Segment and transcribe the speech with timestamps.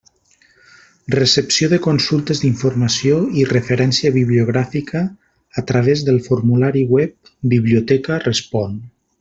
[1.15, 5.05] Recepció de consultes d'informació i referència bibliogràfica
[5.63, 8.79] a través del formulari web «Biblioteca respon».